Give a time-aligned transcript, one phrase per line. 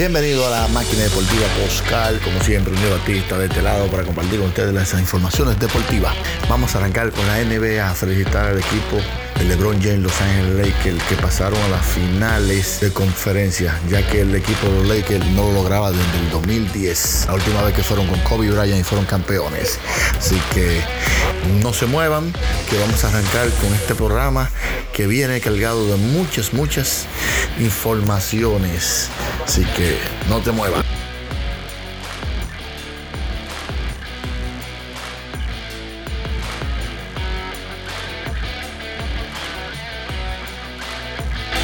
[0.00, 4.38] Bienvenido a la máquina deportiva Poscal, como siempre, un Batista de este lado para compartir
[4.38, 6.16] con ustedes las informaciones deportivas.
[6.48, 8.96] Vamos a arrancar con la NBA, a felicitar al equipo
[9.44, 14.34] LeBron James, Los Angeles Lakers, que pasaron a las finales de conferencia, ya que el
[14.34, 18.06] equipo de los Lakers no lo lograba desde el 2010, la última vez que fueron
[18.06, 19.78] con Kobe Bryant y fueron campeones.
[20.18, 20.80] Así que
[21.62, 22.32] no se muevan,
[22.68, 24.50] que vamos a arrancar con este programa
[24.92, 27.06] que viene cargado de muchas, muchas
[27.58, 29.08] informaciones.
[29.44, 29.96] Así que
[30.28, 30.99] no te muevas.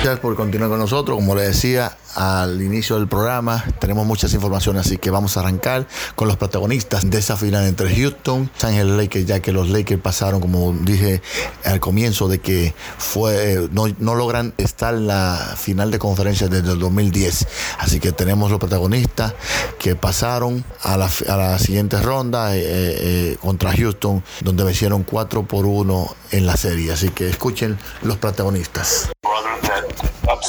[0.07, 1.17] Gracias por continuar con nosotros.
[1.17, 5.89] Como les decía al inicio del programa, tenemos muchas informaciones, así que vamos a arrancar
[6.15, 10.01] con los protagonistas de esa final entre Houston, Los Angeles Lakers, ya que los Lakers
[10.01, 11.23] pasaron, como dije
[11.65, 16.79] al comienzo, de que fue no, logran estar en la final de conferencia desde el
[16.79, 17.49] 2010.
[17.81, 19.35] Así que tenemos los protagonistas
[19.81, 25.49] que pasaron a la, a la siguiente ronda eh, eh, contra Houston, donde vencieron 4
[25.49, 26.93] por 1 en la serie.
[26.93, 29.11] Así que escuchen los protagonistas.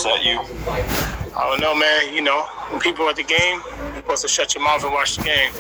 [0.08, 0.40] Upset you?
[1.36, 2.14] I don't know, man.
[2.14, 5.18] You know, when people at the game, you're supposed to shut your mouth and watch
[5.18, 5.52] the game.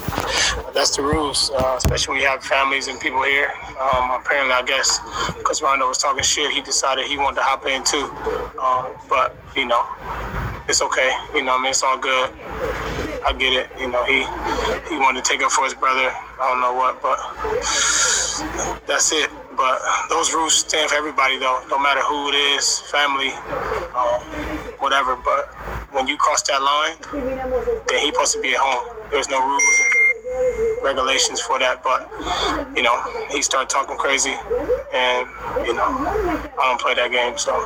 [0.74, 3.52] That's the rules, uh, especially when you have families and people here.
[3.80, 5.00] Um, apparently, I guess
[5.38, 8.10] because Rondo was talking shit, he decided he wanted to hop in too.
[8.60, 9.86] Um, but you know,
[10.68, 11.12] it's okay.
[11.36, 12.32] You know, I mean, it's all good.
[13.26, 13.70] I get it.
[13.80, 14.26] You know, he
[14.90, 16.10] he wanted to take up for his brother.
[16.40, 17.20] I don't know what, but
[18.88, 19.30] that's it.
[19.58, 21.64] But those rules stand for everybody, though.
[21.68, 23.32] No matter who it is, family,
[23.98, 24.22] um,
[24.78, 25.16] whatever.
[25.16, 25.48] But
[25.92, 26.96] when you cross that line,
[27.90, 28.96] then he's supposed to be at home.
[29.10, 29.64] There's no rules,
[30.84, 31.82] regulations for that.
[31.82, 32.08] But
[32.78, 33.02] you know,
[33.32, 34.36] he started talking crazy,
[34.94, 35.28] and
[35.66, 37.58] you know, I don't play that game, so.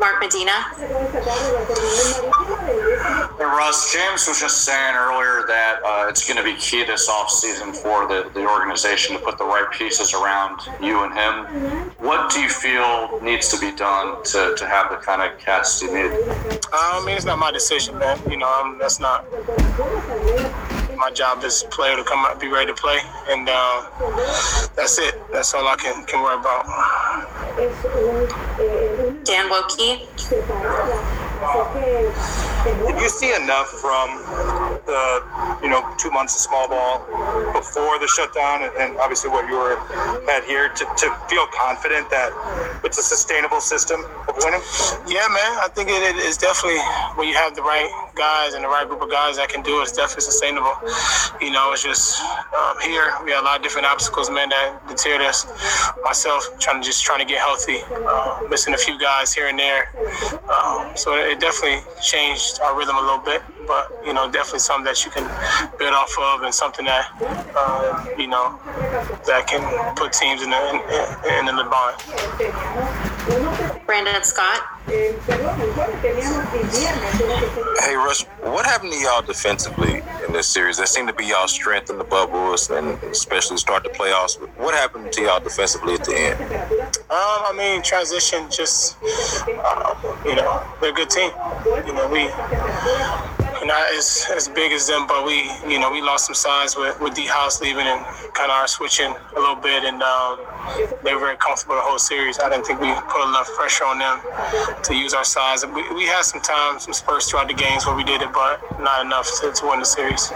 [0.00, 0.66] Mark Medina.
[2.96, 7.10] Hey, Russ, James was just saying earlier that uh, it's going to be key this
[7.10, 11.90] offseason for the, the organization to put the right pieces around you and him.
[11.98, 15.82] What do you feel needs to be done to, to have the kind of cast
[15.82, 16.10] you need?
[16.72, 18.18] I mean, it's not my decision, man.
[18.30, 19.26] You know, I'm, that's not
[20.96, 22.98] my job as a player to come out, be ready to play,
[23.28, 23.90] and uh,
[24.74, 25.20] that's it.
[25.30, 26.64] That's all I can can worry about.
[29.24, 30.06] Dan Woike.
[32.74, 34.24] Did you see enough from
[35.62, 37.04] you know, two months of small ball
[37.52, 39.76] before the shutdown and, obviously what you were
[40.30, 42.32] at here to, to feel confident that
[42.82, 44.60] it's a sustainable system of winning?
[45.06, 45.52] Yeah, man.
[45.60, 46.80] I think it, is definitely
[47.16, 49.78] when you have the right guys and the right group of guys that can do
[49.80, 49.82] it.
[49.82, 50.72] It's definitely sustainable.
[51.40, 54.80] You know, it's just um, here we had a lot of different obstacles, man, that
[54.88, 55.46] deterred us.
[56.02, 59.58] Myself trying to just trying to get healthy, uh, missing a few guys here and
[59.58, 59.92] there.
[60.48, 63.42] Um, so it definitely changed our rhythm a little bit.
[63.66, 65.24] But you know, definitely something that you can
[65.78, 67.10] build off of, and something that
[67.56, 68.58] uh, you know
[69.26, 69.62] that can
[69.96, 70.76] put teams in the in,
[71.32, 71.96] in, in the bond.
[73.86, 74.62] Brandon Scott.
[74.86, 75.14] Hey,
[77.96, 80.76] Russ, what happened to y'all defensively in this series?
[80.78, 84.38] That seemed to be y'all strength in the bubbles and especially start the playoffs.
[84.58, 86.40] What happened to y'all defensively at the end?
[86.40, 88.48] Um, I mean, transition.
[88.50, 89.94] Just uh,
[90.24, 91.30] you know, they're a good team.
[91.86, 93.35] You know, we we're
[93.66, 96.98] not as as big as them, but we you know we lost some size with
[97.00, 100.38] with D House leaving and kind of our switching a little bit, and um,
[101.02, 102.38] they were very comfortable the whole series.
[102.38, 104.20] I didn't think we put enough pressure on them
[104.82, 105.66] to use our size.
[105.66, 108.62] We, we had some time, some spurts throughout the games where we did it, but
[108.80, 110.30] not enough to, to win the series.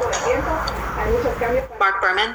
[1.79, 2.35] Mark Berman.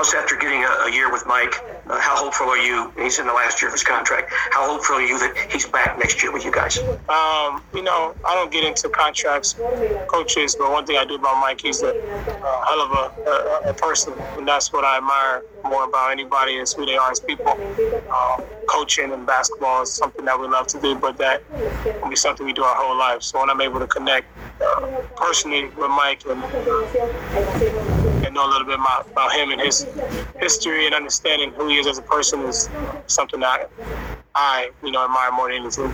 [0.00, 1.52] Plus, after getting a, a year with Mike,
[1.86, 2.90] uh, how hopeful are you?
[2.96, 4.32] He's in the last year of his contract.
[4.50, 6.78] How hopeful are you that he's back next year with you guys?
[6.78, 9.60] Um, you know, I don't get into contracts,
[10.08, 13.74] coaches, but one thing I do about Mike, he's a hell of a, a, a,
[13.74, 17.50] person, and that's what I admire more about anybody is who they are as people.
[18.10, 21.42] Um, coaching and basketball is something that we love to do, but that
[22.00, 23.22] will be something we do our whole life.
[23.22, 24.28] So when I'm able to connect
[24.62, 26.40] uh, personally with Mike and,
[28.30, 29.84] and know a little bit about, about him and his
[30.38, 32.70] history and understanding who he is as a person is
[33.08, 33.68] something that
[34.36, 35.92] I, you know, admire more than anything.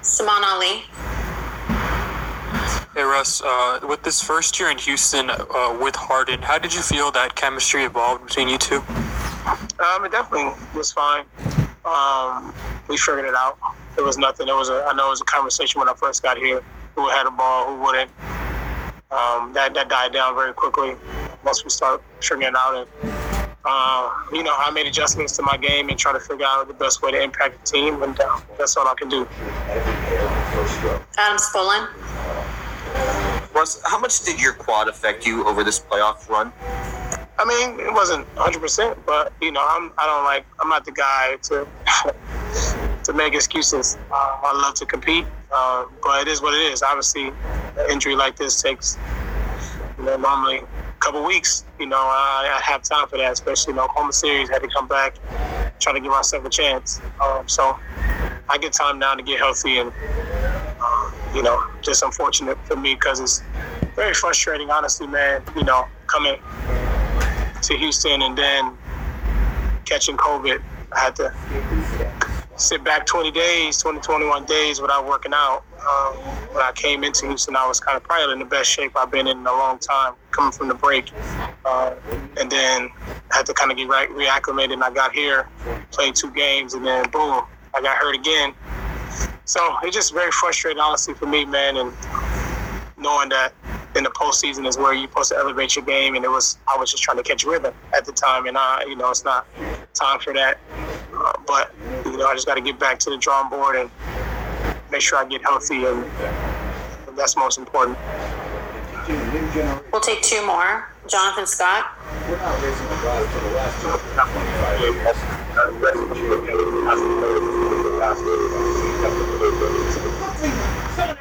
[0.00, 0.84] Saman Ali.
[2.94, 6.80] Hey Russ, uh, with this first year in Houston uh, with Harden, how did you
[6.80, 8.78] feel that chemistry evolved between you two?
[8.78, 11.24] Um, it definitely was fine.
[11.84, 12.54] Um,
[12.88, 13.58] we figured it out.
[13.96, 14.48] It was nothing.
[14.48, 14.86] It was a.
[14.88, 16.62] I know it was a conversation when I first got here.
[16.94, 17.66] Who had a ball?
[17.66, 18.10] Who wouldn't?
[19.10, 20.94] Um, that that died down very quickly
[21.42, 22.86] once we start figuring out.
[23.02, 23.12] And
[23.64, 26.74] uh, you know, I made adjustments to my game and try to figure out the
[26.74, 29.26] best way to impact the team, and uh, that's all I can do.
[31.16, 31.88] Adam Spolane.
[33.54, 36.52] Russ, how much did your quad affect you over this playoff run?
[37.38, 40.84] I mean, it wasn't 100, percent but you know, I'm I don't like I'm not
[40.84, 41.66] the guy to
[43.04, 43.96] to make excuses.
[44.10, 46.82] Uh, I love to compete, uh, but it is what it is.
[46.82, 47.34] Obviously, an
[47.90, 48.98] injury like this takes
[49.98, 51.64] you know normally a couple weeks.
[51.78, 54.48] You know, I, I have time for that, especially in the Oklahoma series.
[54.48, 55.16] Had to come back,
[55.78, 57.00] try to give myself a chance.
[57.22, 57.78] Um, so
[58.48, 59.92] I get time now to get healthy, and
[60.80, 63.42] uh, you know, just unfortunate for me because it's
[63.94, 65.42] very frustrating, honestly, man.
[65.56, 66.36] You know, coming
[67.62, 68.76] to Houston and then
[69.84, 70.62] catching COVID.
[70.90, 71.32] I had to
[72.58, 75.62] sit back 20 days, 20, 21 days without working out.
[75.78, 76.16] Um,
[76.52, 79.10] when I came into Houston, I was kind of probably in the best shape I've
[79.10, 81.10] been in in a long time, coming from the break.
[81.64, 81.94] Uh,
[82.38, 82.90] and then
[83.30, 85.48] I had to kind of get re- reacclimated, and I got here,
[85.92, 87.44] played two games, and then boom,
[87.74, 88.54] I got hurt again.
[89.44, 91.92] So it's just very frustrating, honestly, for me, man, and
[92.98, 93.52] knowing that
[93.96, 96.78] in the postseason is where you're supposed to elevate your game, and it was I
[96.78, 99.46] was just trying to catch rhythm at the time, and I, you know, it's not
[99.94, 100.58] time for that.
[101.14, 101.74] Uh, but
[102.04, 103.90] you know, I just got to get back to the drawing board and
[104.90, 106.04] make sure I get healthy, and,
[107.08, 107.98] and that's most important.
[109.90, 110.88] We'll take two more.
[111.06, 111.86] Jonathan Scott.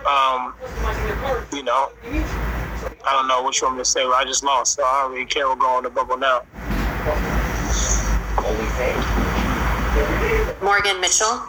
[0.06, 0.54] Um,
[1.54, 4.04] you know, I don't know what you want me to say.
[4.04, 6.44] I just lost, so I don't really care what going on the bubble now.
[10.68, 11.28] Morgan Mitchell.
[11.30, 11.46] Uh,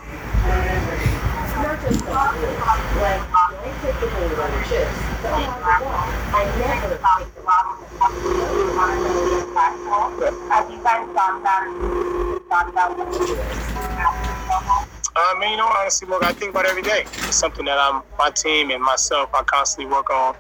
[15.17, 17.03] I mean, you know, honestly, look, I think about every day.
[17.03, 20.35] It's something that I'm, my team and myself, I constantly work on,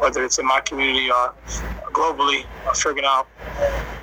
[0.00, 1.32] whether it's in my community or
[1.92, 3.28] globally, I'm figuring out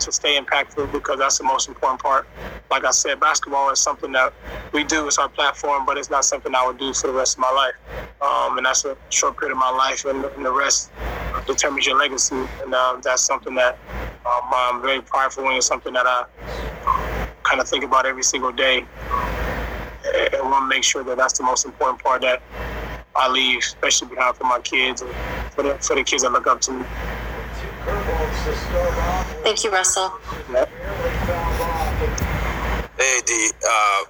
[0.06, 2.28] to stay impactful because that's the most important part.
[2.72, 4.34] Like I said, basketball is something that
[4.74, 5.08] we do.
[5.08, 7.52] It's our platform, but it's not something I would do for the rest of my
[7.52, 7.76] life.
[8.22, 10.94] Um, and that's a short period of my life, and, and the rest
[11.48, 12.36] determines your legacy.
[12.64, 13.80] And um, that's something that
[14.26, 15.58] um, I'm very prideful in.
[15.58, 16.26] It's something that I
[17.44, 18.88] kind of think about every single day
[20.34, 22.44] and want to make sure that that's the most important part that
[23.16, 25.16] I leave, especially behind for my kids and
[25.52, 26.86] for the, for the kids that look up to me.
[29.44, 30.10] Thank you, Russell.
[32.98, 33.52] Hey, D.
[33.68, 34.04] Uh,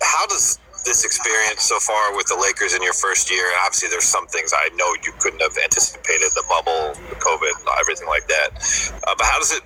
[0.00, 3.44] how does this experience so far with the Lakers in your first year?
[3.64, 8.08] Obviously, there's some things I know you couldn't have anticipated the bubble, the COVID, everything
[8.08, 8.50] like that.
[9.06, 9.62] Uh, but how does it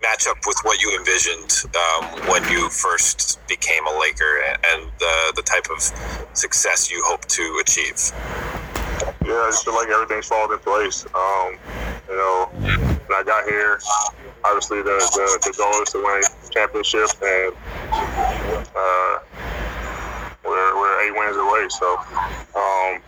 [0.00, 5.32] match up with what you envisioned um, when you first became a Laker and the,
[5.36, 5.82] the type of
[6.34, 7.98] success you hope to achieve?
[9.24, 11.04] Yeah, I just feel like everything's falling in place.
[11.14, 11.58] Um,
[12.08, 13.80] you know, when I got here,
[14.44, 17.54] obviously the, the, the goal is to win a championship, and
[18.74, 19.18] uh,
[20.44, 21.66] we're, we're eight wins away.
[21.70, 21.96] So,
[22.58, 23.00] um,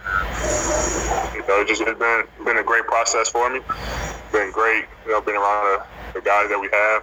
[1.34, 3.60] you know, it's just it's been been a great process for me.
[4.32, 5.64] Been great, you know, being around
[6.12, 7.02] the, the guys that we have.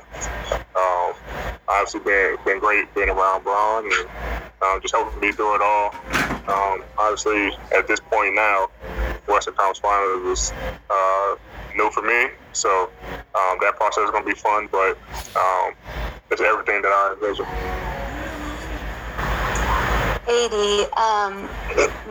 [0.76, 1.14] Um,
[1.68, 4.10] obviously, been been great being around Bron and
[4.62, 5.94] um, just helping me through it all.
[6.48, 8.70] Um, obviously, at this point now,
[9.28, 10.54] Western Conference Finals is
[10.90, 11.36] uh,
[11.76, 12.90] new for me, so
[13.36, 14.68] um, that process is going to be fun.
[14.72, 14.98] But
[15.36, 15.74] um,
[16.30, 17.46] it's everything that I envision.
[20.28, 20.54] AD,
[20.98, 21.48] um,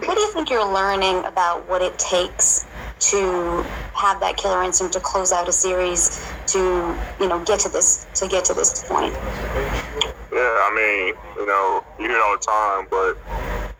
[0.05, 2.67] what do you think you're learning about what it takes
[3.01, 3.65] to
[3.95, 8.07] have that killer instinct to close out a series to you know get to this
[8.15, 9.15] to get to this point.
[10.33, 13.17] Yeah, I mean, you know, you hear it all the time, but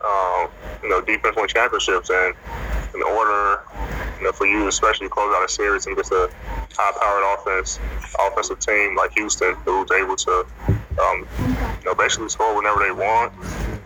[0.05, 0.49] um,
[0.83, 2.35] you know, defense wins championships, and
[2.95, 3.63] in order,
[4.21, 6.31] you know, for you especially close out a series and just a
[6.77, 7.81] high-powered offense,
[8.21, 10.47] offensive team like Houston, who's able to,
[11.01, 11.27] um,
[11.81, 13.33] you know, basically score whenever they want,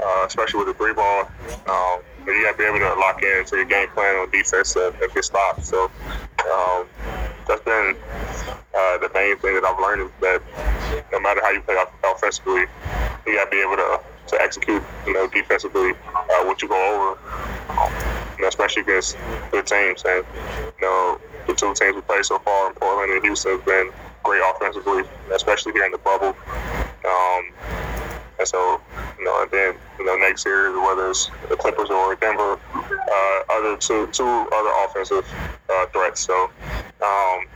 [0.01, 1.31] uh, especially with the three ball.
[1.69, 4.75] Um, you got to be able to lock in to your game plan on defense
[4.77, 5.65] and, and get stopped.
[5.65, 5.85] So
[6.51, 6.87] um,
[7.47, 7.95] that's been
[8.75, 10.43] uh, the main thing that I've learned is that
[11.13, 12.65] no matter how you play offensively,
[13.27, 16.75] you got to be able to, to execute, you know, defensively uh, what you go
[16.95, 17.19] over,
[18.43, 19.17] especially against
[19.51, 20.03] good teams.
[20.07, 20.25] And
[20.81, 23.91] you know, the two teams we played so far in Portland and Houston have been
[24.23, 26.37] great offensively, especially here in the bubble.
[27.05, 27.53] Um,
[28.39, 28.81] and so,
[29.19, 33.41] you know, and then, you know, next year, whether it's the Clippers or Denver, uh,
[33.51, 35.27] other two, two other offensive
[35.71, 36.21] uh, threats.
[36.21, 36.51] So,
[37.01, 37.47] um,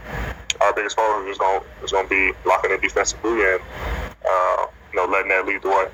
[0.61, 3.61] our biggest focus is going is going to be locking in defensively and,
[4.29, 5.87] uh, you know, letting that lead the way.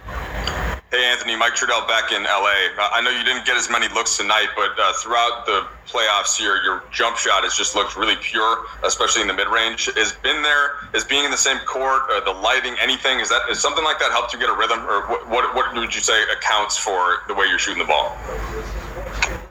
[0.95, 2.71] Hey, Anthony, Mike Trudell back in LA.
[2.79, 6.63] I know you didn't get as many looks tonight, but uh, throughout the playoffs here,
[6.63, 9.91] your jump shot has just looked really pure, especially in the mid range.
[9.97, 10.87] Is been there?
[10.95, 13.19] Is being in the same court, uh, the lighting, anything?
[13.19, 15.29] Is that is something like that helped you get a rhythm, or what?
[15.29, 18.17] What, what would you say accounts for the way you're shooting the ball?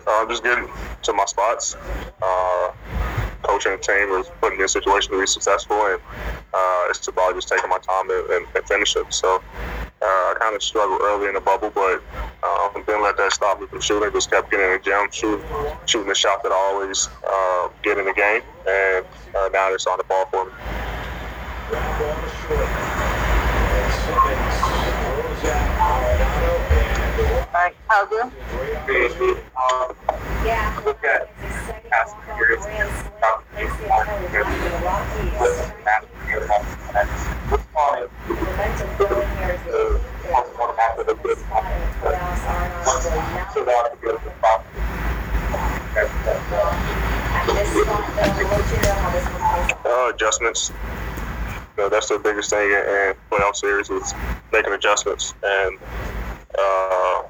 [0.08, 0.70] Uh, just getting
[1.02, 1.76] to my spots.
[2.22, 2.72] Uh,
[3.42, 6.00] coaching the team was putting me in a situation to be successful, and
[6.54, 9.04] uh, it's about just taking my time and, and, and finishing.
[9.10, 9.44] So
[10.04, 12.04] uh, I kind of struggled early in the bubble, but
[12.44, 14.12] um, didn't let that stop me from shooting.
[14.12, 15.46] Just kept getting in the gym, shooting,
[15.86, 19.06] shooting the shot that I always uh, get in the game, and
[19.36, 20.52] uh, now it's on the ball for me.
[27.54, 27.76] Alright,
[28.10, 29.38] do?
[30.46, 30.82] Yeah.
[30.84, 31.30] Look at
[31.90, 32.66] past years.
[37.76, 38.08] Uh,
[50.14, 50.72] adjustments.
[51.78, 54.14] You know, that's the biggest thing in, playoff series is
[54.52, 55.34] making adjustments.
[55.44, 55.80] And
[56.58, 57.24] uh,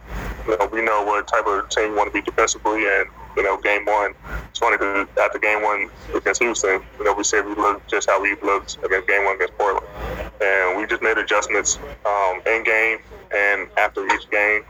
[0.45, 3.43] you know, we know what type of team we want to be defensively, and you
[3.43, 4.13] know, game one.
[4.49, 8.09] It's funny because after game one against Houston, you know, we said we looked just
[8.09, 9.87] how we looked against game one against Portland,
[10.41, 12.99] and we just made adjustments um, in game
[13.35, 14.63] and after each game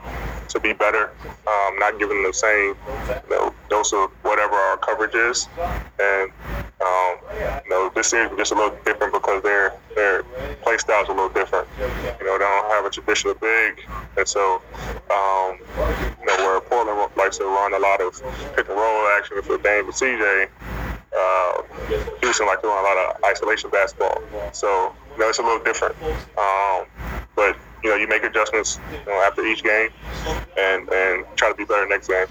[0.49, 1.11] to be better,
[1.47, 2.75] um, not giving the same
[3.29, 5.47] you know, dose of whatever our coverage is,
[5.99, 6.31] and
[6.83, 7.17] um,
[7.63, 10.23] you know, this series is just a little different because their their
[10.61, 11.67] play styles are a little different.
[12.19, 13.79] You know, they don't have a traditional big,
[14.17, 14.61] and so
[15.11, 15.59] um,
[16.19, 18.13] you know where Portland likes to run a lot of
[18.55, 20.49] pick and roll action for Dame and CJ.
[21.15, 21.61] Uh,
[22.21, 24.21] Houston like to run a lot of isolation basketball,
[24.51, 25.95] so you know it's a little different.
[26.37, 26.85] Um,
[27.35, 29.89] but you know, you make adjustments you know, after each game,
[30.57, 32.25] and and try to be better next game.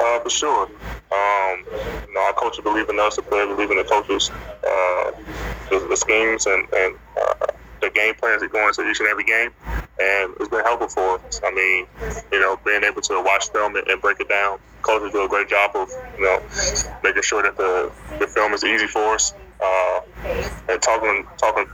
[0.00, 0.66] Uh, for sure.
[0.66, 1.64] Um,
[2.08, 5.10] you know, our coaches believe in us, the players believe in the coaches, uh,
[5.70, 7.46] the, the schemes and, and uh,
[7.80, 9.50] the game plans that go into each and every game.
[9.66, 11.40] And it's been helpful for us.
[11.44, 11.86] I mean,
[12.32, 14.58] you know, being able to watch film and, and break it down.
[14.82, 15.88] Coaches do a great job of,
[16.18, 16.42] you know,
[17.02, 19.34] making sure that the, the film is easy for us.
[19.62, 20.00] Uh,
[20.68, 21.66] and talking talking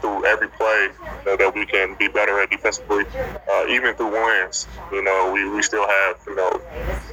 [0.00, 3.04] through every play you know, that we can be better at defensively,
[3.50, 4.66] uh, even through wins.
[4.92, 6.60] You know, we, we still have you know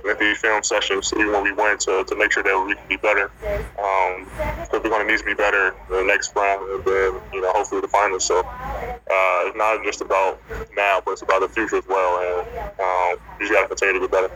[0.06, 2.98] lengthy film sessions even when we win to, to make sure that we can be
[2.98, 3.32] better.
[3.80, 4.28] Um,
[4.62, 7.52] because we're going to need to be better the next round and then you know
[7.54, 8.26] hopefully the finals.
[8.26, 10.42] So uh, it's not just about
[10.76, 12.20] now, but it's about the future as well.
[12.20, 14.32] And um, we just got to continue to get better.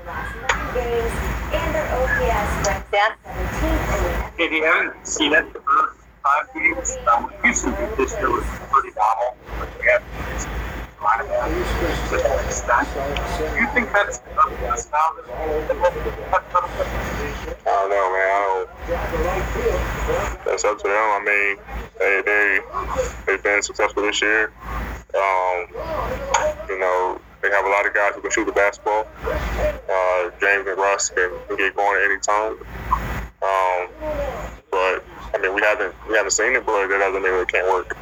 [4.39, 5.86] If you haven't seen it, the first
[6.27, 9.37] five games, um, Houston this year was pretty novel.
[9.79, 10.03] We have
[11.47, 11.55] do
[13.55, 14.89] you think that's us?
[14.91, 15.11] I
[17.65, 18.27] don't know, man.
[18.27, 20.93] I don't, that's up to them.
[20.93, 21.57] I mean,
[21.99, 22.59] they they
[23.25, 24.51] they've been successful this year.
[25.15, 25.67] Um,
[26.67, 29.07] you know, they have a lot of guys who can shoot the basketball.
[29.23, 32.57] Uh, James and Russ can, can get going at any time.
[33.41, 33.87] Um,
[34.71, 35.03] but
[35.37, 37.95] I mean, we haven't we haven't seen it, but that doesn't mean it can't work.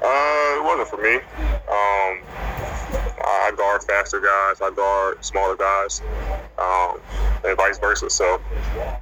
[0.00, 1.16] Uh, it wasn't for me.
[1.16, 2.22] Um,
[3.24, 4.60] I guard faster guys.
[4.60, 6.00] I guard smaller guys.
[6.58, 7.00] um,
[7.44, 8.08] and vice versa.
[8.08, 8.40] So,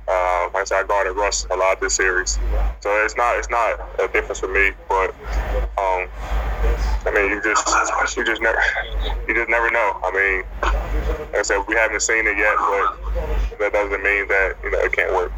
[0.09, 2.39] uh, like I said, I guarded Russ a lot this series,
[2.81, 4.71] so it's not it's not a difference for me.
[4.89, 5.11] But
[5.77, 6.09] um,
[7.07, 8.61] I mean, you just you just never
[9.27, 9.99] you just never know.
[10.03, 14.57] I mean, like I said, we haven't seen it yet, but that doesn't mean that
[14.63, 15.33] you know it can't work.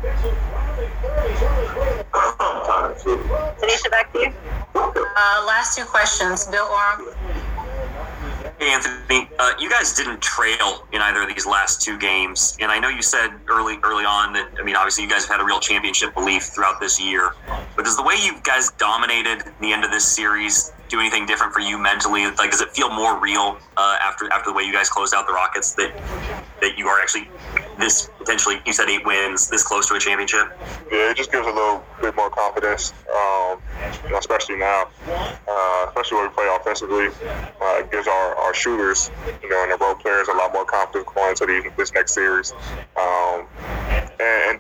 [3.61, 4.33] Tanisha, back to you.
[4.75, 6.47] Uh, last two questions.
[6.47, 7.09] Bill Oram.
[8.59, 12.71] Hey, Anthony, uh, you guys didn't trail in either of these last two games, and
[12.71, 15.41] I know you said early early on that I mean, obviously you guys have had
[15.41, 17.33] a real championship belief throughout this year.
[17.77, 21.53] But does the way you guys dominated the end of this series do anything different
[21.53, 22.25] for you mentally?
[22.37, 25.27] Like, does it feel more real uh, after after the way you guys closed out
[25.27, 25.91] the Rockets that
[26.61, 27.29] that you are actually
[27.79, 28.61] this potentially?
[28.67, 30.53] You said eight wins, this close to a championship.
[30.93, 33.59] Yeah, it just gives a little bit more confidence, um,
[34.15, 37.07] especially now, uh, especially when we play offensively.
[37.61, 39.11] Uh, it gives our, our shooters,
[39.43, 42.53] you know, and the role players a lot more confidence going into this next series.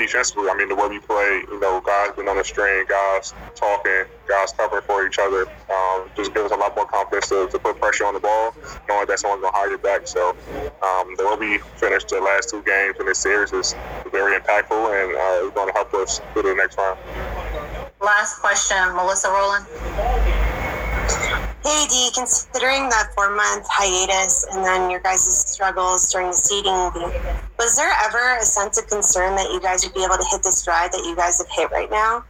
[0.02, 2.44] And, and defensively, I mean, the way we play, you know, guys been on the
[2.44, 6.86] string, guys talking, guys covering for each other, um, just gives us a lot more
[6.86, 8.54] confidence to, to put pressure on the ball,
[8.88, 10.06] knowing that someone's going to hide your back.
[10.06, 10.30] So
[10.82, 13.74] um, the way we finished the last two games in this series is
[14.10, 16.98] very impactful, and uh, it's going to help us through the next round.
[18.00, 19.64] Last question, Melissa Rohlin.
[21.64, 26.90] Hey, D, considering that four month hiatus and then your guys' struggles during the seeding,
[27.62, 30.42] was there ever a sense of concern that you guys would be able to hit
[30.42, 32.24] the stride that you guys have hit right now?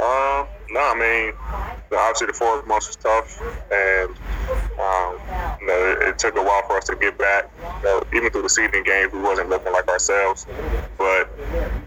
[0.00, 1.34] Um, no, I mean,
[1.92, 4.10] obviously the four months was tough, and
[4.80, 5.20] um,
[5.60, 7.50] you know, it, it, took a while for us to get back.
[7.82, 10.46] You know, even through the seeding games, we wasn't looking like ourselves,
[10.96, 11.28] but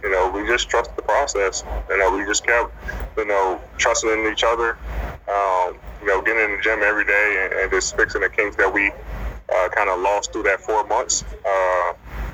[0.03, 1.63] you know, we just trusted the process.
[1.89, 2.71] You know, we just kept,
[3.17, 4.77] you know, trusting in each other.
[5.27, 8.55] Um, you know, getting in the gym every day and, and just fixing the kinks
[8.57, 8.91] that we
[9.53, 11.23] uh, kind of lost through that four months.
[11.45, 11.88] Uh,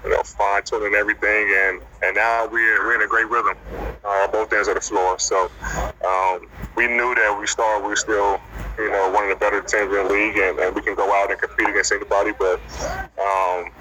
[0.06, 3.58] you know, fine tuning everything, and and now we're we're in a great rhythm
[4.06, 5.18] uh, both ends of the floor.
[5.20, 5.50] So
[6.06, 8.40] um, we knew that we started, we still,
[8.78, 11.12] you know, one of the better teams in the league, and, and we can go
[11.14, 12.32] out and compete against anybody.
[12.38, 12.62] But
[13.20, 13.72] um,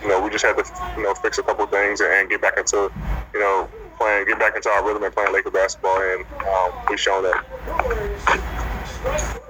[0.00, 0.64] you know, we just had to,
[0.96, 2.90] you know, fix a couple things and, and get back into,
[3.34, 3.68] you know,
[3.98, 7.44] playing, get back into our rhythm and playing Laker basketball, and um, we've shown that.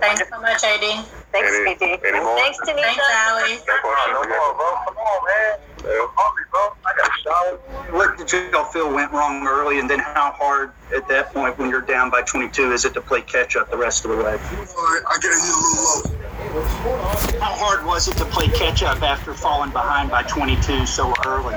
[0.01, 1.22] Thanks so much, AD.
[1.33, 1.85] Thanks, any, BT.
[2.07, 2.37] Any more?
[2.37, 2.83] Thanks, Tanisha.
[2.83, 3.59] Thanks, Allie.
[3.67, 4.69] No more, bro.
[4.85, 5.59] Come on, man.
[5.83, 6.07] Yeah.
[6.15, 6.61] Hungry, bro.
[6.85, 7.57] I got a shower.
[7.97, 11.71] What did y'all feel went wrong early, and then how hard at that point when
[11.71, 14.35] you're down by 22 is it to play catch up the rest of the way?
[14.35, 17.39] I get a little low.
[17.41, 21.57] How hard was it to play catch up after falling behind by 22 so early?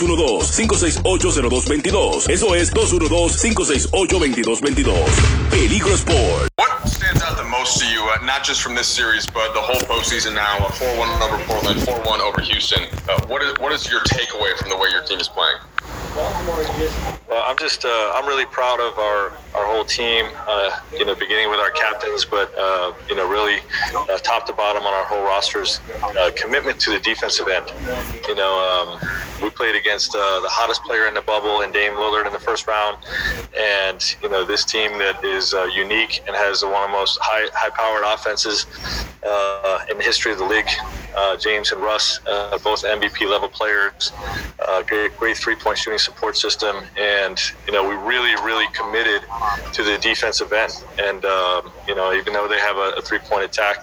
[0.00, 2.30] 212-568-0222.
[2.30, 4.94] Eso es 212-568-2222.
[5.50, 6.48] Peligro Sport.
[6.56, 9.60] What stands out the most to you, uh, not just from this series, but the
[9.60, 10.56] whole postseason now?
[10.58, 12.84] A 4-1 over Portland, 4-1 over Houston.
[13.08, 15.58] Uh, what is what is your takeaway from the way your team is playing?
[16.16, 20.26] Well, I'm just uh, I'm really proud of our our whole team.
[20.48, 23.60] Uh, you know, beginning with our captains, but uh, you know, really
[23.94, 27.70] uh, top to bottom on our whole roster's uh, commitment to the defensive end.
[28.26, 28.98] You know, um,
[29.42, 32.38] we played against uh, the hottest player in the bubble and Dame Lillard in the
[32.38, 32.98] first round,
[33.58, 37.48] and you know, this team that is unique and has one of the most high
[37.54, 38.66] high powered offenses
[39.90, 40.68] in the history of the league.
[41.38, 42.18] James and Russ,
[42.62, 44.12] both MVP level players,
[44.86, 49.22] great, great three point shooting support system, and you know we really, really committed
[49.72, 50.72] to the defensive end.
[50.98, 53.78] And um, you know, even though they have a, a three-point attack,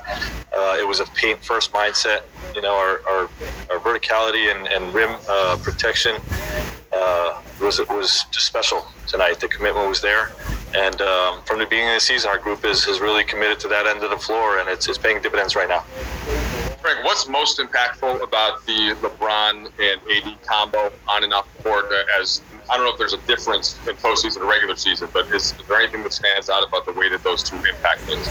[0.55, 2.21] uh, it was a paint first mindset.
[2.57, 3.29] You know, our, our,
[3.69, 6.15] our verticality and, and rim uh, protection
[6.91, 9.39] uh, was was just special tonight.
[9.39, 10.31] The commitment was there.
[10.73, 13.67] And um, from the beginning of the season, our group is, is really committed to
[13.67, 15.81] that end of the floor, and it's, it's paying dividends right now.
[16.81, 21.91] Frank, what's most impactful about the LeBron and AD combo on and off court?
[22.19, 22.41] As
[22.71, 25.67] I don't know if there's a difference in postseason and regular season, but is, is
[25.67, 28.27] there anything that stands out about the way that those two impact things?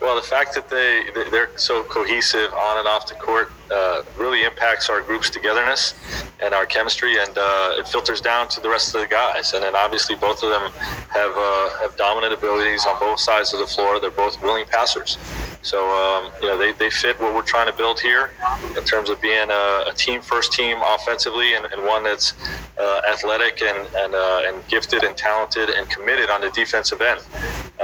[0.00, 4.44] Well, the fact that they they're so cohesive on and off the court uh, really
[4.44, 5.94] impacts our group's togetherness
[6.40, 9.54] and our chemistry, and uh, it filters down to the rest of the guys.
[9.54, 10.70] And then obviously both of them
[11.10, 13.98] have uh, have dominant abilities on both sides of the floor.
[13.98, 15.18] They're both willing passers.
[15.62, 18.30] So um, you know they, they fit what we're trying to build here
[18.76, 22.34] in terms of being a, a team first team offensively and, and one that's
[22.78, 27.20] uh, athletic and and, uh, and gifted and talented and committed on the defensive end.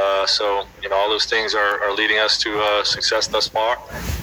[0.05, 3.49] Uh, so you know all those things are, are leading us to uh, success thus
[3.49, 3.79] far,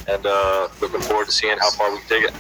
[0.07, 2.33] and uh, looking forward to seeing how far we can take it.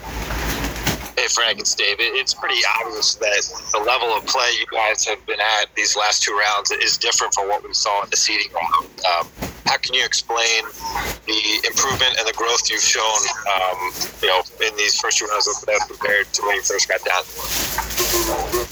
[1.17, 1.97] Hey, Frank, it's Dave.
[1.99, 6.21] It's pretty obvious that the level of play you guys have been at these last
[6.21, 8.89] two rounds is different from what we saw in the seeding round.
[9.09, 10.63] Um, how can you explain
[11.25, 15.47] the improvement and the growth you've shown, um, you know, in these first two rounds
[15.47, 17.23] of play compared to when you first got down?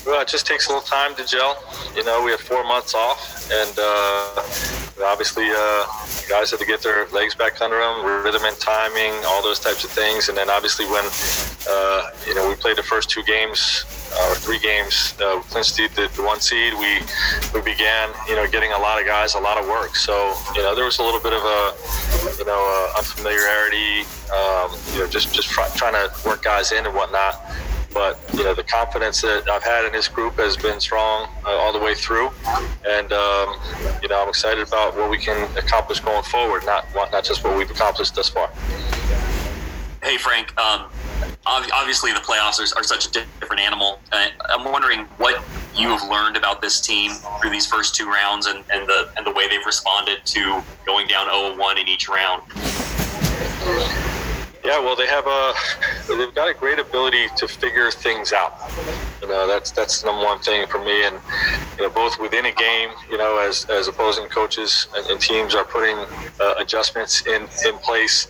[0.05, 1.61] Well, it just takes a little time to gel.
[1.95, 5.85] You know, we have four months off, and uh, obviously, uh,
[6.27, 9.83] guys had to get their legs back under them, rhythm and timing, all those types
[9.83, 10.29] of things.
[10.29, 11.05] And then, obviously, when
[11.69, 16.09] uh, you know we played the first two games uh, three games, uh, the, the,
[16.15, 16.99] the one seed, we
[17.53, 19.95] we began, you know, getting a lot of guys a lot of work.
[19.95, 21.73] So, you know, there was a little bit of a,
[22.37, 24.01] you know, uh, unfamiliarity,
[24.33, 27.35] um, you know, just just try, trying to work guys in and whatnot
[27.93, 31.49] but you know the confidence that I've had in this group has been strong uh,
[31.49, 32.29] all the way through,
[32.87, 33.55] and um,
[34.01, 37.57] you know I'm excited about what we can accomplish going forward, not not just what
[37.57, 38.49] we've accomplished thus far.
[40.03, 40.57] Hey, Frank.
[40.57, 40.85] Um,
[41.49, 43.99] obviously, the playoffs are, are such a different animal.
[44.11, 45.43] I'm wondering what
[45.75, 49.25] you have learned about this team through these first two rounds, and, and the and
[49.25, 52.43] the way they've responded to going down 0-1 in each round.
[54.63, 55.53] Yeah, well, they have a
[56.07, 58.59] they've got a great ability to figure things out.
[59.21, 61.05] You know, that's that's the number one thing for me.
[61.05, 61.17] And
[61.77, 65.55] you know, both within a game, you know, as as opposing coaches and, and teams
[65.55, 65.97] are putting
[66.39, 68.27] uh, adjustments in in place.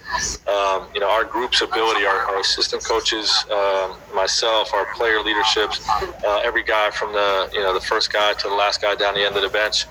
[0.48, 5.88] Um, you know, our group's ability, our, our assistant coaches, um, myself, our player leaderships,
[5.90, 9.14] uh, every guy from the you know the first guy to the last guy down
[9.14, 9.86] the end of the bench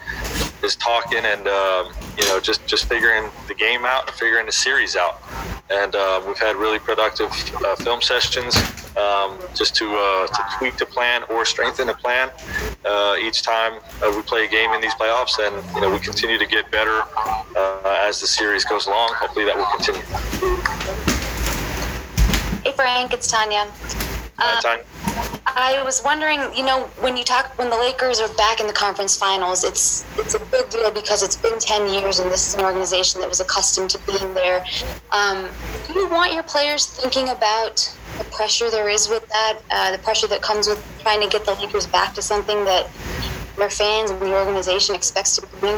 [0.62, 4.52] is talking and um, you know just just figuring the game out and figuring the
[4.52, 5.20] series out
[5.70, 7.30] and uh, we've had really productive
[7.64, 8.56] uh, film sessions
[8.98, 12.30] um, just to, uh, to tweak the plan or strengthen the plan
[12.84, 15.98] uh, each time uh, we play a game in these playoffs and you know we
[15.98, 17.02] continue to get better
[17.56, 20.02] uh, as the series goes along hopefully that will continue
[22.64, 23.66] Hey Frank, it's Tanya.
[24.38, 24.84] Uh, Tanya?
[25.46, 28.72] I was wondering, you know, when you talk when the Lakers are back in the
[28.72, 32.54] conference finals, it's it's a big deal because it's been ten years and this is
[32.54, 34.64] an organization that was accustomed to being there.
[35.12, 35.48] Um,
[35.87, 37.90] do you want your players thinking about
[38.29, 41.55] pressure there is with that, uh, the pressure that comes with trying to get the
[41.55, 42.88] Lakers back to something that
[43.57, 45.77] their fans and the organization expects to be?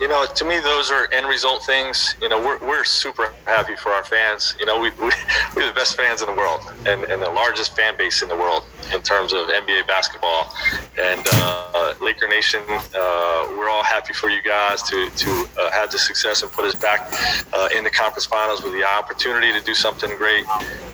[0.00, 2.16] You know, to me, those are end result things.
[2.22, 4.56] You know, we're, we're super happy for our fans.
[4.58, 5.10] You know, we, we,
[5.56, 8.36] we're the best fans in the world and, and the largest fan base in the
[8.36, 10.54] world in terms of NBA basketball.
[10.98, 15.92] And uh, Laker Nation, uh, we're all happy for you guys to, to uh, have
[15.92, 17.12] the success and put us back
[17.52, 20.46] uh, in the conference finals with the opportunity to do something great.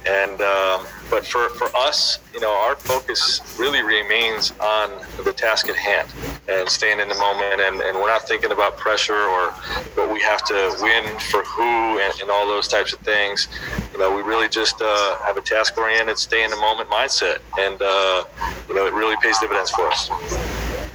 [0.04, 4.90] And, um, but for, for us, you know, our focus really remains on
[5.24, 6.08] the task at hand
[6.48, 7.60] and staying in the moment.
[7.60, 9.50] And, and we're not thinking about pressure or
[9.94, 13.48] what we have to win for who and, and all those types of things.
[13.92, 17.38] You know, we really just uh, have a task oriented, stay in the moment mindset.
[17.58, 18.24] And, uh,
[18.68, 20.10] you know, it really pays dividends for us.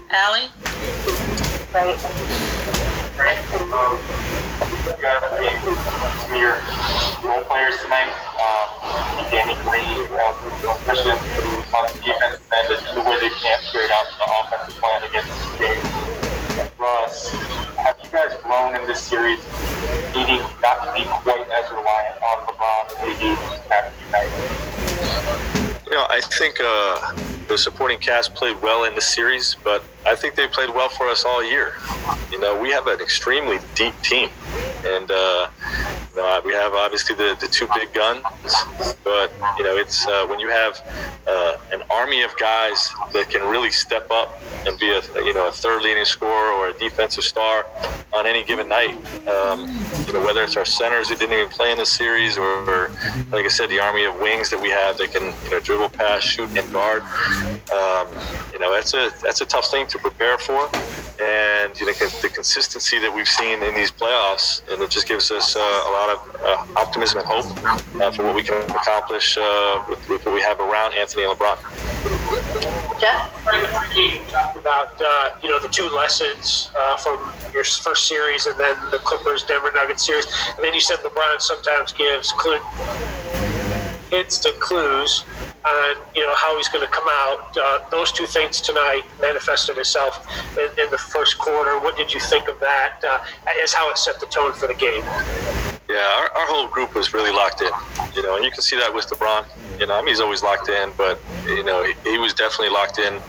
[0.10, 0.50] Allie?
[3.18, 3.38] Right.
[3.50, 3.74] some
[6.34, 6.58] of your
[7.24, 8.31] role players tonight.
[8.42, 10.34] Um, Danny Green, uh,
[10.82, 15.04] especially on the defense end, and the way they can't carry out the offensive plan
[15.06, 15.86] against James
[16.80, 17.30] Russ.
[17.78, 19.40] Have you guys grown in this series,
[20.16, 23.24] needing not to be quite as reliant on LeBron and AD
[23.72, 24.32] as you guys?
[25.86, 27.14] You know, I think uh,
[27.48, 31.08] the supporting cast played well in the series, but I think they played well for
[31.10, 31.74] us all year.
[32.32, 34.30] You know, we have an extremely deep team,
[34.84, 35.50] and uh,
[36.16, 38.24] know, we have obviously the, the two big guns,
[39.04, 40.80] but you know, it's uh, when you have
[41.28, 45.48] uh, an army of guys that can really step up and be a you know
[45.48, 47.66] a third leading scorer or a defensive star
[48.14, 48.96] on any given night.
[49.28, 49.68] Um,
[50.08, 52.92] you know, whether it's our centers who didn't even play in the series, or, or
[53.32, 55.90] like I said, the army of wings that we have that can you know dribble,
[55.90, 57.04] pass, shoot, and guard.
[57.72, 58.08] Um,
[58.52, 60.70] you know, that's a that's a tough thing to prepare for,
[61.22, 65.30] and you know the consistency that we've seen in these playoffs, and it just gives
[65.32, 67.46] us uh, a lot of uh, optimism and hope
[68.02, 71.38] uh, for what we can accomplish uh, with, with what we have around Anthony and
[71.38, 71.58] LeBron.
[73.00, 73.30] Jeff?
[73.96, 78.60] You talked about uh, you know the two lessons uh, from your first series and
[78.60, 82.64] then the Clippers Denver Nuggets series, and then you said LeBron sometimes gives Clint
[84.10, 85.24] hints to clues
[85.66, 87.56] on you know how he's going to come out.
[87.58, 90.26] Uh, those two things tonight manifested itself
[90.58, 91.80] in, in, the first quarter.
[91.80, 93.04] What did you think of that?
[93.04, 93.24] Uh,
[93.64, 95.71] as how it set the tone for the game?
[95.92, 97.72] Yeah, our, our, whole group was really locked in.
[98.16, 99.46] You know, and you can see that with LeBron.
[99.78, 102.70] You know, I mean, he's always locked in, but you know, he, he was definitely
[102.70, 103.20] locked in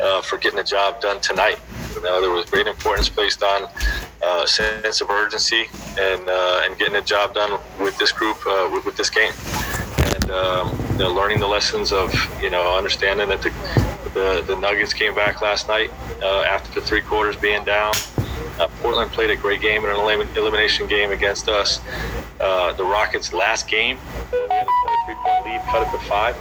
[0.00, 1.58] uh, for getting the job done tonight.
[1.96, 3.68] You know, there was great importance placed on
[4.22, 5.64] uh, sense of urgency
[5.98, 9.32] and uh, and getting the job done with this group uh, with, with, this game,
[10.14, 13.50] and um, you know, learning the lessons of you know understanding that the
[14.14, 15.90] the, the Nuggets came back last night
[16.22, 17.94] uh, after the three quarters being down.
[18.58, 21.80] Uh, Portland played a great game in an elimination game against us.
[22.40, 23.98] Uh, the Rockets' last game,
[24.32, 26.36] we had a 23 point lead, cut it to five.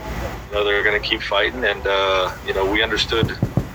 [0.49, 3.31] You know, they're going to keep fighting, and uh, you know, we understood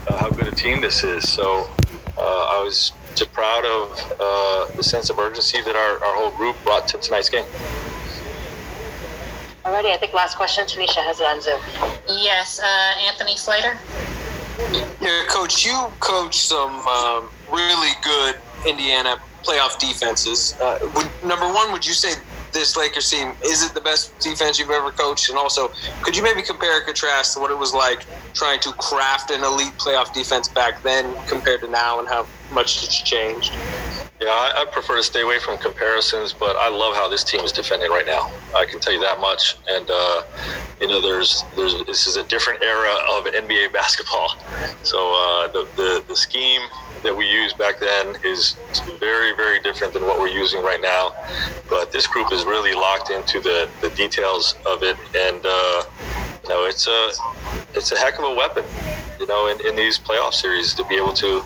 [0.08, 1.28] uh, how good a team this is.
[1.28, 1.70] So
[2.18, 6.30] uh, I was just proud of uh, the sense of urgency that our, our whole
[6.32, 7.46] group brought to tonight's game.
[9.64, 10.64] Alrighty, I think last question.
[10.66, 11.60] Tanisha has it on Zoom.
[12.08, 12.60] Yes,
[13.08, 13.78] Anthony Slater.
[15.00, 20.54] Yeah, coach, you coach some um, really good Indiana playoff defenses.
[20.60, 22.14] Uh, would, number one, would you say
[22.52, 25.28] this Lakers team is it the best defense you've ever coached?
[25.28, 25.70] And also,
[26.02, 28.04] could you maybe compare and contrast what it was like
[28.34, 32.82] trying to craft an elite playoff defense back then compared to now, and how much
[32.82, 33.52] it's changed?
[34.20, 37.40] Yeah, I, I, prefer to stay away from comparisons, but I love how this team
[37.40, 38.30] is defending right now.
[38.54, 39.56] I can tell you that much.
[39.68, 40.22] And uh,
[40.80, 44.34] you know, there's there's this is a different era of NBA basketball.
[44.84, 46.62] So uh, the, the the scheme
[47.02, 48.56] that we used back then is
[48.98, 51.12] very very different than what we're using right now.
[51.68, 55.82] But this group is really locked into the the details of it, and uh,
[56.42, 57.10] you know, it's a
[57.74, 58.64] it's a heck of a weapon
[59.18, 61.42] you know, in, in these playoff series to be able to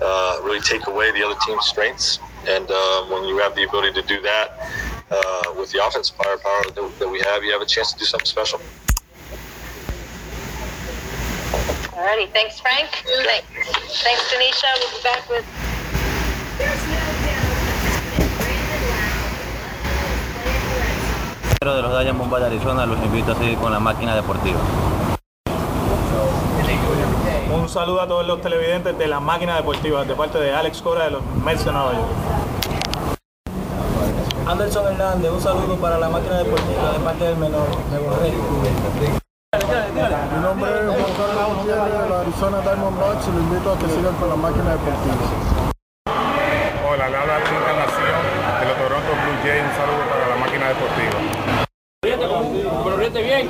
[0.00, 2.18] uh, really take away the other team's strengths.
[2.46, 4.58] And uh, when you have the ability to do that
[5.10, 8.04] uh, with the offensive firepower that, that, we have, you have a chance to do
[8.04, 8.60] something special.
[11.92, 12.88] Alrighty, thanks, Frank.
[13.04, 13.40] Okay.
[14.02, 14.68] Thanks, Tanisha.
[14.78, 15.44] We'll be back with.
[21.60, 24.58] de los Diamond de Arizona los invito a seguir con la máquina deportiva.
[27.52, 31.06] Un saludo a todos los televidentes de la máquina deportiva de parte de Alex Cora
[31.06, 32.06] de los Mets de Nueva York.
[34.46, 38.30] Anderson Hernández, un saludo para la máquina deportiva de parte del menor de Borré.
[40.32, 43.88] Mi nombre es Juan Carlos Gutiérrez de la Arizona Diamondbacks y lo invito a que
[43.88, 45.16] sigan con la máquina deportiva.
[46.88, 48.20] Hola, le habla la Encarnación
[48.60, 49.64] de los Toronto Blue Jays.
[49.66, 51.66] Un saludo para la máquina deportiva.
[53.12, 53.48] Bien.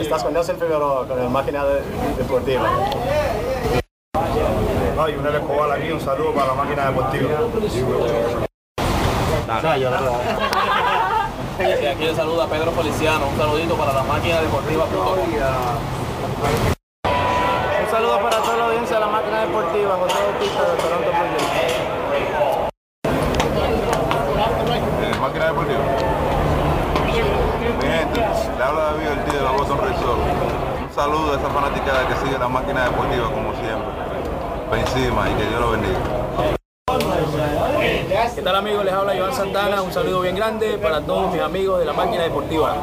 [0.00, 1.64] Estás con Nelson Figueroa, con la máquina
[2.16, 2.68] deportiva.
[4.96, 7.30] No, y un Escobar aquí, un saludo para la máquina deportiva.
[11.58, 14.84] Y aquí le saluda Pedro Feliciano, un saludito para la máquina deportiva.
[17.82, 21.10] Un saludo para toda la audiencia de la máquina deportiva, José Bautista de Toronto
[25.00, 25.97] eh, máquina deportiva.
[28.68, 30.18] Habla David Ortiz de la Boston Red Sox.
[30.82, 33.88] Un saludo a esa fanaticada que sigue la máquina deportiva como siempre
[34.78, 35.98] encima y que Dios lo bendiga.
[38.34, 38.84] ¿Qué tal amigos?
[38.84, 42.24] Les habla Iván Santana, un saludo bien grande para todos mis amigos de la máquina
[42.24, 42.76] deportiva.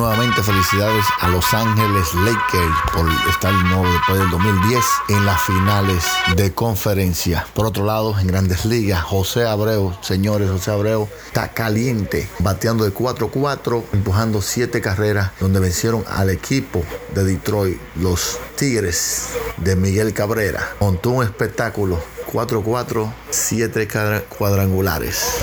[0.00, 6.04] Nuevamente felicidades a Los Ángeles Lakers por estar nuevo después del 2010 en las finales
[6.36, 7.46] de conferencia.
[7.52, 12.94] Por otro lado, en grandes ligas, José Abreu, señores, José Abreu está caliente, bateando de
[12.94, 16.82] 4-4, empujando 7 carreras, donde vencieron al equipo
[17.14, 20.66] de Detroit, los Tigres de Miguel Cabrera.
[20.80, 23.86] Montó un espectáculo 4-4, 7
[24.30, 25.34] cuadrangulares.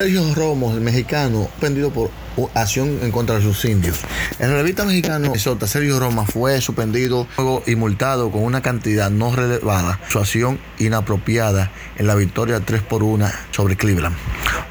[0.00, 2.10] Sergio Romo, el mexicano, suspendido por
[2.54, 3.98] acción en contra de sus indios.
[4.38, 7.26] En la revista mexicana Sota, Sergio Roma fue suspendido
[7.66, 13.02] y multado con una cantidad no relevada, su acción inapropiada en la victoria 3 por
[13.02, 14.16] 1 sobre Cleveland.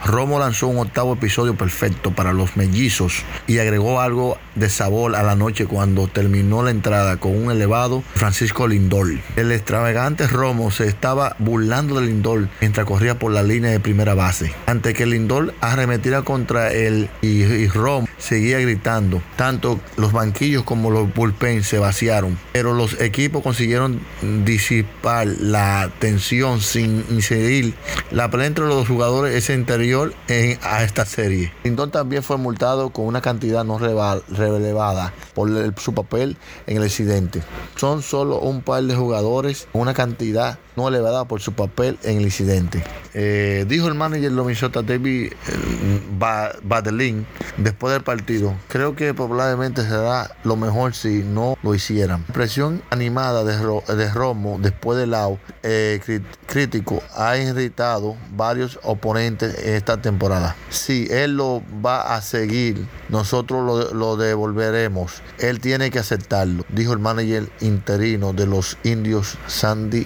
[0.06, 5.24] Romo lanzó un octavo episodio perfecto para los mellizos y agregó algo de sabor a
[5.24, 9.08] la noche cuando terminó la entrada con un elevado Francisco Lindor.
[9.36, 14.14] El extravagante Romo se estaba burlando de Lindor mientras corría por la línea de primera
[14.14, 14.54] base.
[14.66, 19.22] Ante que Lindor arremetiera contra él y, y Romo seguía gritando.
[19.36, 24.02] Tanto los banquillos como los bullpen se vaciaron, pero los equipos consiguieron
[24.44, 27.76] disipar la tensión sin incidir.
[28.12, 31.52] La pelea entre los jugadores ese interior anterior en, a esta serie.
[31.66, 37.44] Lindon también fue multado con una cantidad no relevada por su papel en el incidente.
[37.76, 42.24] Son solo un par de jugadores una cantidad no elevada por su papel en el
[42.24, 42.84] incidente.
[43.14, 47.26] Eh, dijo el manager de Minnesota David eh, Badelin
[47.58, 52.24] después del partido, creo que probablemente será lo mejor si no lo hicieran.
[52.26, 53.58] Presión animada de,
[53.96, 56.00] de Romo después del out eh,
[56.46, 60.56] crítico ha irritado varios oponentes esta temporada.
[60.70, 65.24] Si él lo va a seguir, nosotros lo, lo devolveremos.
[65.40, 70.06] Él tiene que aceptarlo, dijo el manager interino de los indios Sandy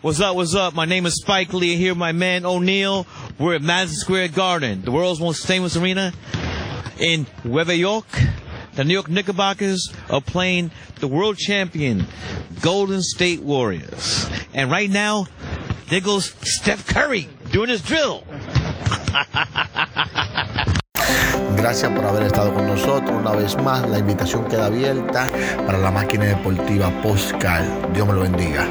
[0.00, 0.36] What's up?
[0.36, 0.74] What's up?
[0.74, 1.74] My name is Spike Lee.
[1.74, 3.04] Here, my man O'Neal.
[3.36, 6.12] We're at Madison Square Garden, the world's most famous arena
[7.00, 8.06] in Nueva York.
[8.74, 12.06] The New York Knickerbockers are playing the world champion
[12.60, 14.30] Golden State Warriors.
[14.54, 15.26] And right now,
[15.88, 18.22] there goes Steph Curry doing his drill.
[21.56, 23.84] Gracias por haber estado con nosotros una vez más.
[23.88, 25.28] La invitación queda abierta
[25.66, 27.92] para la máquina deportiva Postcal.
[27.92, 28.64] Dios me lo bendiga.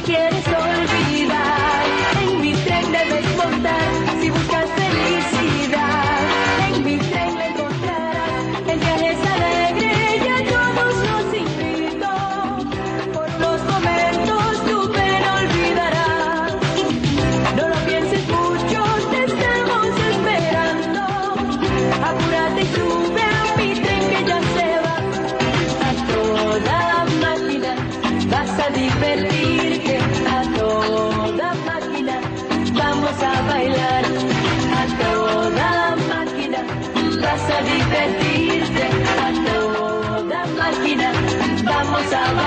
[0.00, 0.69] Si te quieres olvidar,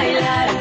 [0.03, 0.52] bailar